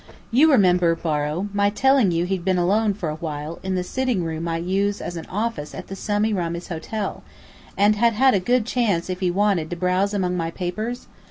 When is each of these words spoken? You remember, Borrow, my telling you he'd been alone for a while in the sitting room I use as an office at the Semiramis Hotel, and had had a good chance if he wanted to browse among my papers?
You 0.31 0.51
remember, 0.51 0.95
Borrow, 0.95 1.47
my 1.53 1.69
telling 1.69 2.09
you 2.09 2.25
he'd 2.25 2.43
been 2.43 2.57
alone 2.57 2.95
for 2.95 3.09
a 3.09 3.17
while 3.17 3.59
in 3.61 3.75
the 3.75 3.83
sitting 3.83 4.23
room 4.23 4.47
I 4.47 4.57
use 4.57 4.99
as 4.99 5.15
an 5.15 5.27
office 5.27 5.75
at 5.75 5.89
the 5.89 5.95
Semiramis 5.95 6.69
Hotel, 6.69 7.21
and 7.77 7.97
had 7.97 8.13
had 8.13 8.33
a 8.33 8.39
good 8.39 8.65
chance 8.65 9.11
if 9.11 9.19
he 9.19 9.29
wanted 9.29 9.69
to 9.69 9.75
browse 9.75 10.15
among 10.15 10.35
my 10.35 10.49
papers? 10.49 11.05